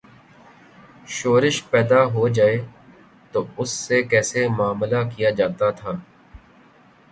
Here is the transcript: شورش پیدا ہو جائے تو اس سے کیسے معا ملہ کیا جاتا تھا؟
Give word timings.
شورش 1.07 1.57
پیدا 1.71 2.01
ہو 2.13 2.27
جائے 2.27 2.57
تو 3.31 3.45
اس 3.57 3.69
سے 3.85 4.01
کیسے 4.03 4.47
معا 4.57 4.71
ملہ 4.79 5.01
کیا 5.15 5.29
جاتا 5.37 5.69
تھا؟ 5.79 5.91